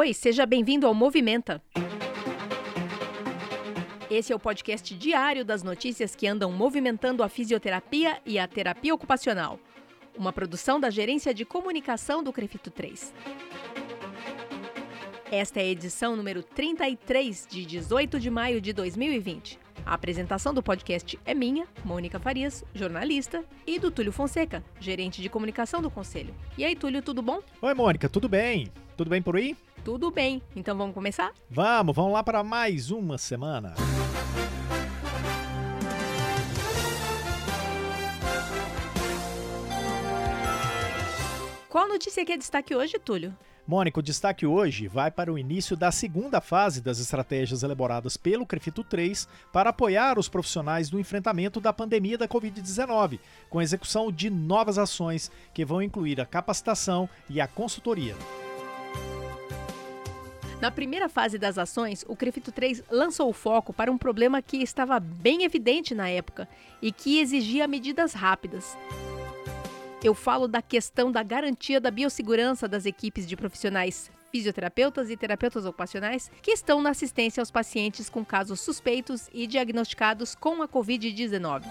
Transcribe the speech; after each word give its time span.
Oi, 0.00 0.14
seja 0.14 0.46
bem-vindo 0.46 0.86
ao 0.86 0.94
Movimenta. 0.94 1.60
Esse 4.08 4.32
é 4.32 4.36
o 4.36 4.38
podcast 4.38 4.94
diário 4.94 5.44
das 5.44 5.64
notícias 5.64 6.14
que 6.14 6.24
andam 6.24 6.52
movimentando 6.52 7.20
a 7.20 7.28
fisioterapia 7.28 8.20
e 8.24 8.38
a 8.38 8.46
terapia 8.46 8.94
ocupacional. 8.94 9.58
Uma 10.16 10.32
produção 10.32 10.78
da 10.78 10.88
Gerência 10.88 11.34
de 11.34 11.44
Comunicação 11.44 12.22
do 12.22 12.32
Crefito 12.32 12.70
3. 12.70 13.12
Esta 15.32 15.58
é 15.58 15.64
a 15.64 15.66
edição 15.66 16.14
número 16.14 16.44
33 16.44 17.48
de 17.50 17.66
18 17.66 18.20
de 18.20 18.30
maio 18.30 18.60
de 18.60 18.72
2020. 18.72 19.58
A 19.84 19.94
apresentação 19.94 20.54
do 20.54 20.62
podcast 20.62 21.18
é 21.24 21.34
minha, 21.34 21.66
Mônica 21.84 22.20
Farias, 22.20 22.64
jornalista, 22.72 23.44
e 23.66 23.80
do 23.80 23.90
Túlio 23.90 24.12
Fonseca, 24.12 24.62
gerente 24.78 25.20
de 25.20 25.28
comunicação 25.28 25.82
do 25.82 25.90
Conselho. 25.90 26.32
E 26.56 26.64
aí, 26.64 26.76
Túlio, 26.76 27.02
tudo 27.02 27.20
bom? 27.20 27.40
Oi, 27.60 27.74
Mônica, 27.74 28.08
tudo 28.08 28.28
bem? 28.28 28.68
Tudo 28.96 29.10
bem 29.10 29.20
por 29.20 29.34
aí? 29.34 29.56
Tudo 29.88 30.10
bem. 30.10 30.42
Então 30.54 30.76
vamos 30.76 30.92
começar? 30.92 31.32
Vamos, 31.48 31.96
vamos 31.96 32.12
lá 32.12 32.22
para 32.22 32.44
mais 32.44 32.90
uma 32.90 33.16
semana. 33.16 33.72
Qual 41.70 41.88
notícia 41.88 42.22
que 42.22 42.32
é 42.32 42.36
destaque 42.36 42.74
hoje, 42.74 42.98
Túlio? 42.98 43.34
Mônica, 43.66 43.98
o 43.98 44.02
destaque 44.02 44.44
hoje 44.44 44.86
vai 44.86 45.10
para 45.10 45.32
o 45.32 45.38
início 45.38 45.74
da 45.74 45.90
segunda 45.90 46.42
fase 46.42 46.82
das 46.82 46.98
estratégias 46.98 47.62
elaboradas 47.62 48.18
pelo 48.18 48.44
Crefito 48.44 48.84
3 48.84 49.26
para 49.50 49.70
apoiar 49.70 50.18
os 50.18 50.28
profissionais 50.28 50.90
no 50.90 51.00
enfrentamento 51.00 51.62
da 51.62 51.72
pandemia 51.72 52.18
da 52.18 52.28
Covid-19, 52.28 53.18
com 53.48 53.58
a 53.58 53.62
execução 53.62 54.12
de 54.12 54.28
novas 54.28 54.76
ações 54.76 55.30
que 55.54 55.64
vão 55.64 55.80
incluir 55.80 56.20
a 56.20 56.26
capacitação 56.26 57.08
e 57.30 57.40
a 57.40 57.48
consultoria. 57.48 58.14
Na 60.60 60.72
primeira 60.72 61.08
fase 61.08 61.38
das 61.38 61.56
ações, 61.56 62.04
o 62.08 62.16
Crefito 62.16 62.50
3 62.50 62.82
lançou 62.90 63.30
o 63.30 63.32
foco 63.32 63.72
para 63.72 63.92
um 63.92 63.98
problema 63.98 64.42
que 64.42 64.56
estava 64.56 64.98
bem 64.98 65.44
evidente 65.44 65.94
na 65.94 66.08
época 66.08 66.48
e 66.82 66.90
que 66.90 67.20
exigia 67.20 67.68
medidas 67.68 68.12
rápidas. 68.12 68.76
Eu 70.02 70.14
falo 70.14 70.48
da 70.48 70.60
questão 70.60 71.12
da 71.12 71.22
garantia 71.22 71.80
da 71.80 71.92
biossegurança 71.92 72.66
das 72.66 72.86
equipes 72.86 73.24
de 73.26 73.36
profissionais 73.36 74.10
fisioterapeutas 74.32 75.10
e 75.10 75.16
terapeutas 75.16 75.64
ocupacionais 75.64 76.30
que 76.42 76.50
estão 76.50 76.82
na 76.82 76.90
assistência 76.90 77.40
aos 77.40 77.50
pacientes 77.52 78.10
com 78.10 78.24
casos 78.24 78.60
suspeitos 78.60 79.30
e 79.32 79.46
diagnosticados 79.46 80.34
com 80.34 80.60
a 80.60 80.68
Covid-19. 80.68 81.62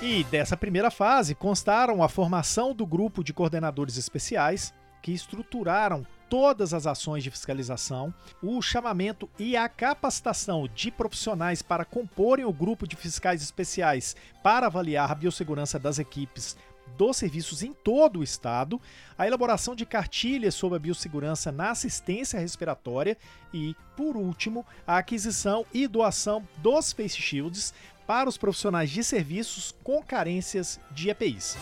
E 0.00 0.22
dessa 0.24 0.56
primeira 0.56 0.92
fase 0.92 1.34
constaram 1.34 2.04
a 2.04 2.08
formação 2.08 2.72
do 2.72 2.86
grupo 2.86 3.24
de 3.24 3.34
coordenadores 3.34 3.96
especiais 3.96 4.72
que 5.02 5.12
estruturaram 5.12 6.06
todas 6.28 6.74
as 6.74 6.86
ações 6.86 7.24
de 7.24 7.30
fiscalização, 7.30 8.12
o 8.42 8.60
chamamento 8.60 9.28
e 9.38 9.56
a 9.56 9.68
capacitação 9.68 10.68
de 10.74 10.90
profissionais 10.90 11.62
para 11.62 11.84
comporem 11.84 12.44
o 12.44 12.52
grupo 12.52 12.86
de 12.86 12.96
fiscais 12.96 13.42
especiais 13.42 14.14
para 14.42 14.66
avaliar 14.66 15.10
a 15.10 15.14
biossegurança 15.14 15.78
das 15.78 15.98
equipes 15.98 16.56
dos 16.96 17.16
serviços 17.16 17.62
em 17.62 17.72
todo 17.72 18.20
o 18.20 18.24
estado, 18.24 18.80
a 19.16 19.26
elaboração 19.26 19.74
de 19.74 19.84
cartilhas 19.84 20.54
sobre 20.54 20.76
a 20.76 20.80
biossegurança 20.80 21.52
na 21.52 21.70
assistência 21.70 22.40
respiratória 22.40 23.16
e, 23.52 23.74
por 23.96 24.16
último, 24.16 24.64
a 24.86 24.98
aquisição 24.98 25.66
e 25.72 25.86
doação 25.86 26.42
dos 26.58 26.92
face 26.92 27.20
shields 27.20 27.74
para 28.06 28.28
os 28.28 28.38
profissionais 28.38 28.90
de 28.90 29.04
serviços 29.04 29.74
com 29.84 30.02
carências 30.02 30.80
de 30.92 31.10
EPIs. 31.10 31.56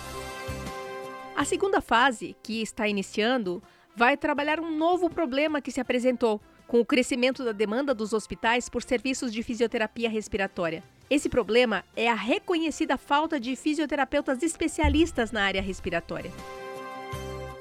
A 1.36 1.44
segunda 1.44 1.80
fase, 1.80 2.36
que 2.42 2.62
está 2.62 2.88
iniciando, 2.88 3.62
vai 3.96 4.16
trabalhar 4.16 4.60
um 4.60 4.76
novo 4.76 5.08
problema 5.08 5.60
que 5.60 5.72
se 5.72 5.80
apresentou 5.80 6.40
com 6.66 6.80
o 6.80 6.84
crescimento 6.84 7.42
da 7.42 7.52
demanda 7.52 7.94
dos 7.94 8.12
hospitais 8.12 8.68
por 8.68 8.82
serviços 8.82 9.32
de 9.32 9.42
fisioterapia 9.42 10.10
respiratória. 10.10 10.84
Esse 11.08 11.28
problema 11.28 11.84
é 11.96 12.08
a 12.08 12.14
reconhecida 12.14 12.98
falta 12.98 13.40
de 13.40 13.56
fisioterapeutas 13.56 14.42
especialistas 14.42 15.32
na 15.32 15.44
área 15.44 15.62
respiratória. 15.62 16.30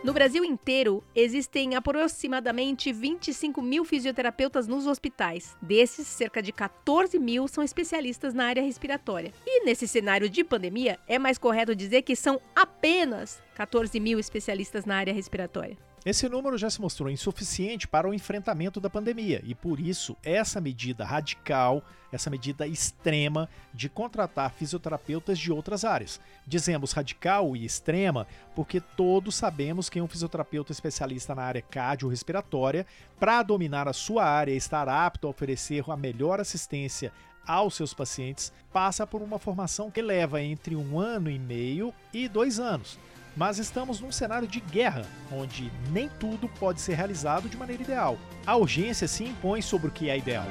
No 0.03 0.13
Brasil 0.13 0.43
inteiro, 0.43 1.03
existem 1.15 1.73
aproximadamente 1.73 2.91
25 2.91 3.59
mil 3.59 3.83
fisioterapeutas 3.83 4.67
nos 4.67 4.85
hospitais. 4.85 5.55
Desses, 5.59 6.05
cerca 6.05 6.43
de 6.43 6.51
14 6.51 7.17
mil 7.17 7.47
são 7.47 7.63
especialistas 7.63 8.33
na 8.33 8.45
área 8.45 8.61
respiratória. 8.61 9.33
E 9.45 9.65
nesse 9.65 9.87
cenário 9.87 10.29
de 10.29 10.43
pandemia, 10.43 10.99
é 11.07 11.17
mais 11.17 11.39
correto 11.39 11.75
dizer 11.75 12.03
que 12.03 12.15
são 12.15 12.39
apenas 12.55 13.41
14 13.55 13.99
mil 13.99 14.19
especialistas 14.19 14.85
na 14.85 14.95
área 14.95 15.13
respiratória. 15.13 15.75
Esse 16.05 16.29
número 16.29 16.55
já 16.55 16.69
se 16.69 16.79
mostrou 16.79 17.09
insuficiente 17.09 17.88
para 17.88 18.07
o 18.07 18.13
enfrentamento 18.13 18.79
da 18.79 18.91
pandemia 18.91 19.41
e, 19.43 19.55
por 19.55 19.79
isso, 19.79 20.16
essa 20.23 20.61
medida 20.61 21.03
radical, 21.03 21.81
essa 22.11 22.29
medida 22.29 22.67
extrema 22.67 23.49
de 23.73 23.89
contratar 23.89 24.51
fisioterapeutas 24.51 25.39
de 25.39 25.51
outras 25.51 25.83
áreas. 25.83 26.21
Dizemos 26.45 26.91
radical 26.91 27.55
e 27.55 27.66
extrema 27.66 28.27
porque 28.53 28.79
todos 28.79 29.33
sabemos 29.33 29.89
que 29.89 29.99
um 29.99 30.07
fisioterapeuta 30.07 30.71
especialista 30.71 31.33
na 31.33 31.41
área 31.41 31.63
cardiorrespiratória, 31.63 32.85
para 33.19 33.41
dominar 33.41 33.87
a 33.87 33.93
sua 33.93 34.25
área 34.25 34.53
e 34.53 34.57
estar 34.57 34.87
apto 34.87 35.25
a 35.25 35.31
oferecer 35.31 35.83
a 35.89 35.97
melhor 35.97 36.39
assistência 36.39 37.11
aos 37.47 37.73
seus 37.73 37.95
pacientes, 37.95 38.53
passa 38.72 39.07
por 39.07 39.23
uma 39.23 39.39
formação 39.39 39.89
que 39.89 40.03
leva 40.03 40.39
entre 40.39 40.75
um 40.75 40.99
ano 40.99 41.31
e 41.31 41.39
meio 41.39 41.91
e 42.13 42.27
dois 42.27 42.59
anos 42.59 42.99
mas 43.35 43.59
estamos 43.59 44.00
num 44.00 44.12
cenário 44.12 44.47
de 44.47 44.59
guerra, 44.59 45.06
onde 45.31 45.72
nem 45.91 46.07
tudo 46.07 46.47
pode 46.47 46.79
ser 46.79 46.96
realizado 46.96 47.50
de 47.50 47.57
maneira 47.57 47.84
ideal. 47.84 48.18
A 48.46 48.56
urgência 48.56 49.07
se 49.07 49.23
impõe 49.23 49.62
sobre 49.62 49.88
o 49.88 49.91
que 49.91 50.09
é 50.09 50.18
ideal. 50.18 50.46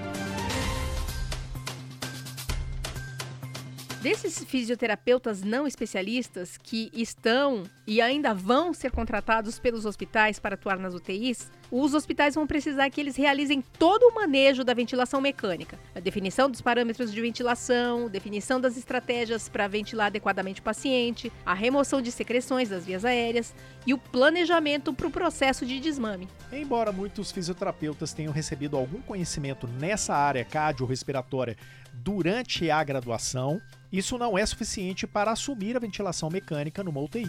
Desses 4.05 4.45
fisioterapeutas 4.45 5.43
não 5.43 5.67
especialistas 5.67 6.59
que 6.59 6.91
estão 6.93 7.63
e 7.87 8.03
ainda 8.03 8.35
vão 8.35 8.75
ser 8.75 8.91
contratados 8.91 9.59
pelos 9.59 9.87
hospitais 9.87 10.39
para 10.39 10.57
atuar 10.57 10.79
nas 10.79 10.93
UTIs, 10.93 11.51
os 11.77 11.93
hospitais 11.93 12.37
vão 12.37 12.47
precisar 12.47 12.89
que 12.89 13.01
eles 13.01 13.17
realizem 13.17 13.61
todo 13.61 14.05
o 14.05 14.15
manejo 14.15 14.63
da 14.63 14.73
ventilação 14.73 15.21
mecânica, 15.21 15.77
a 15.93 15.99
definição 15.99 16.49
dos 16.49 16.61
parâmetros 16.61 17.13
de 17.13 17.21
ventilação, 17.21 18.09
definição 18.09 18.61
das 18.61 18.77
estratégias 18.77 19.49
para 19.49 19.67
ventilar 19.67 20.07
adequadamente 20.07 20.61
o 20.61 20.63
paciente, 20.63 21.33
a 21.45 21.53
remoção 21.53 22.01
de 22.01 22.13
secreções 22.13 22.69
das 22.69 22.87
vias 22.87 23.05
aéreas 23.05 23.53
e 23.85 23.93
o 23.93 23.99
planejamento 23.99 24.95
para 24.95 25.09
o 25.09 25.11
processo 25.11 25.67
de 25.67 25.81
desmame. 25.81 26.29
Embora 26.53 26.93
muitos 26.93 27.33
fisioterapeutas 27.33 28.13
tenham 28.13 28.33
recebido 28.33 28.77
algum 28.77 29.03
conhecimento 29.03 29.67
nessa 29.67 30.15
área 30.15 30.45
cardiorrespiratória 30.45 31.57
durante 31.93 32.71
a 32.71 32.85
graduação, 32.85 33.61
isso 33.93 34.17
não 34.17 34.39
é 34.39 34.47
suficiente 34.47 35.09
para 35.09 35.33
assumir 35.33 35.77
a 35.77 35.81
ventilação 35.81 36.31
mecânica 36.31 36.85
numa 36.85 37.01
UTI. 37.01 37.29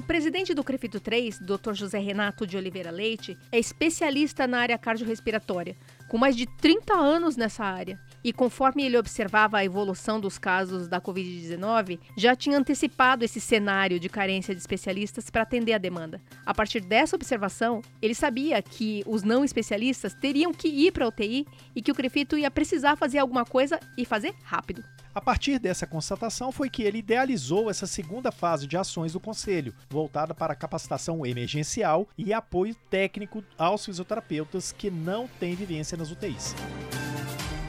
O 0.00 0.02
presidente 0.02 0.54
do 0.54 0.64
CREFITO 0.64 0.98
3, 0.98 1.40
Dr. 1.40 1.74
José 1.74 1.98
Renato 1.98 2.46
de 2.46 2.56
Oliveira 2.56 2.90
Leite, 2.90 3.36
é 3.52 3.58
especialista 3.58 4.46
na 4.46 4.58
área 4.58 4.78
cardiorrespiratória, 4.78 5.76
com 6.08 6.16
mais 6.16 6.34
de 6.34 6.46
30 6.56 6.94
anos 6.94 7.36
nessa 7.36 7.66
área. 7.66 8.00
E 8.22 8.32
conforme 8.32 8.84
ele 8.84 8.98
observava 8.98 9.58
a 9.58 9.64
evolução 9.64 10.20
dos 10.20 10.38
casos 10.38 10.86
da 10.86 11.00
Covid-19, 11.00 11.98
já 12.16 12.36
tinha 12.36 12.58
antecipado 12.58 13.24
esse 13.24 13.40
cenário 13.40 13.98
de 13.98 14.08
carência 14.08 14.54
de 14.54 14.60
especialistas 14.60 15.30
para 15.30 15.42
atender 15.42 15.72
a 15.72 15.78
demanda. 15.78 16.20
A 16.44 16.52
partir 16.52 16.80
dessa 16.80 17.16
observação, 17.16 17.80
ele 18.02 18.14
sabia 18.14 18.60
que 18.60 19.02
os 19.06 19.22
não 19.22 19.44
especialistas 19.44 20.14
teriam 20.14 20.52
que 20.52 20.68
ir 20.68 20.92
para 20.92 21.04
a 21.04 21.08
UTI 21.08 21.46
e 21.74 21.80
que 21.80 21.90
o 21.90 21.94
Crefito 21.94 22.36
ia 22.36 22.50
precisar 22.50 22.96
fazer 22.96 23.18
alguma 23.18 23.44
coisa 23.44 23.80
e 23.96 24.04
fazer 24.04 24.34
rápido. 24.42 24.84
A 25.12 25.20
partir 25.20 25.58
dessa 25.58 25.86
constatação 25.86 26.52
foi 26.52 26.70
que 26.70 26.82
ele 26.82 26.98
idealizou 26.98 27.68
essa 27.68 27.86
segunda 27.86 28.30
fase 28.30 28.66
de 28.66 28.76
ações 28.76 29.12
do 29.12 29.20
Conselho, 29.20 29.74
voltada 29.88 30.34
para 30.34 30.54
capacitação 30.54 31.26
emergencial 31.26 32.08
e 32.16 32.32
apoio 32.32 32.76
técnico 32.88 33.42
aos 33.58 33.84
fisioterapeutas 33.84 34.70
que 34.70 34.88
não 34.88 35.26
têm 35.40 35.56
vivência 35.56 35.96
nas 35.96 36.12
UTIs. 36.12 36.54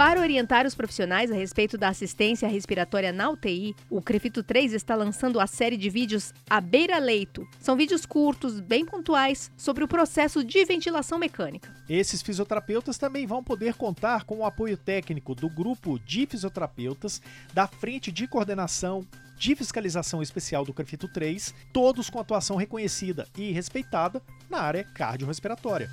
Para 0.04 0.20
orientar 0.20 0.66
os 0.66 0.74
profissionais 0.74 1.32
a 1.32 1.36
respeito 1.36 1.78
da 1.78 1.90
assistência 1.90 2.48
respiratória 2.48 3.14
na 3.14 3.30
UTI, 3.30 3.76
o 3.88 4.02
Crefito 4.02 4.42
3 4.42 4.74
está 4.74 4.96
lançando 4.96 5.40
a 5.40 5.46
série 5.46 5.78
de 5.78 5.92
vídeos 5.92 6.34
A 6.50 6.60
Beira 6.60 6.98
Leito. 6.98 7.48
São 7.60 7.78
vídeos 7.78 8.04
curtos, 8.04 8.60
bem 8.60 8.84
pontuais, 8.84 9.52
sobre 9.56 9.84
o 9.84 9.88
processo 9.88 10.44
de 10.44 10.66
ventilação 10.66 11.20
mecânica. 11.20 11.72
Esses 11.88 12.24
fisioterapeutas 12.24 12.98
também 12.98 13.28
vão 13.28 13.44
poder 13.44 13.76
contar 13.76 14.24
com 14.24 14.40
o 14.40 14.44
apoio 14.44 14.76
técnico 14.76 15.36
do 15.36 15.48
grupo 15.48 16.00
de 16.00 16.26
fisioterapeutas 16.26 17.22
da 17.54 17.68
Frente 17.68 18.12
de 18.12 18.28
Coordenação 18.28 19.06
de 19.38 19.56
Fiscalização 19.56 20.20
Especial 20.20 20.66
do 20.66 20.74
Crefito 20.74 21.08
3, 21.08 21.54
todos 21.72 22.10
com 22.10 22.20
atuação 22.20 22.56
reconhecida 22.56 23.28
e 23.38 23.52
respeitada 23.52 24.20
na 24.50 24.62
área 24.62 24.84
cardiorrespiratória. 24.84 25.92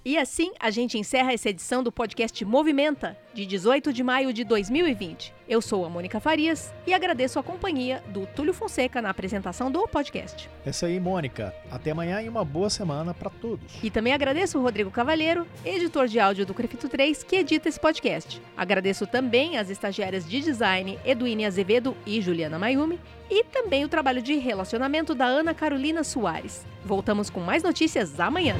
E 0.02 0.16
assim 0.16 0.52
a 0.58 0.70
gente 0.70 0.96
encerra 0.96 1.32
essa 1.32 1.50
edição 1.50 1.82
do 1.82 1.92
podcast 1.92 2.42
Movimenta, 2.42 3.18
de 3.34 3.44
18 3.44 3.92
de 3.92 4.02
maio 4.02 4.32
de 4.32 4.44
2020. 4.44 5.34
Eu 5.46 5.60
sou 5.60 5.84
a 5.84 5.90
Mônica 5.90 6.18
Farias 6.18 6.72
e 6.86 6.94
agradeço 6.94 7.38
a 7.38 7.42
companhia 7.42 8.02
do 8.08 8.26
Túlio 8.26 8.54
Fonseca 8.54 9.02
na 9.02 9.10
apresentação 9.10 9.70
do 9.70 9.86
podcast. 9.86 10.48
É 10.64 10.70
isso 10.70 10.86
aí, 10.86 10.98
Mônica. 10.98 11.54
Até 11.70 11.90
amanhã 11.90 12.22
e 12.22 12.30
uma 12.30 12.42
boa 12.46 12.70
semana 12.70 13.12
para 13.12 13.28
todos. 13.28 13.74
E 13.82 13.90
também 13.90 14.14
agradeço 14.14 14.58
o 14.58 14.62
Rodrigo 14.62 14.90
Cavalheiro, 14.90 15.46
editor 15.66 16.06
de 16.06 16.18
áudio 16.18 16.46
do 16.46 16.54
Crefito 16.54 16.88
3, 16.88 17.22
que 17.22 17.36
edita 17.36 17.68
esse 17.68 17.78
podcast. 17.78 18.40
Agradeço 18.56 19.06
também 19.06 19.58
as 19.58 19.68
estagiárias 19.68 20.26
de 20.26 20.40
design 20.40 20.98
Eduine 21.04 21.44
Azevedo 21.44 21.94
e 22.06 22.22
Juliana 22.22 22.58
Mayumi 22.58 22.98
e 23.30 23.44
também 23.44 23.84
o 23.84 23.88
trabalho 23.88 24.22
de 24.22 24.36
relacionamento 24.38 25.14
da 25.14 25.26
Ana 25.26 25.52
Carolina 25.52 26.02
Soares. 26.02 26.64
Voltamos 26.86 27.28
com 27.28 27.40
mais 27.40 27.62
notícias 27.62 28.18
amanhã. 28.18 28.56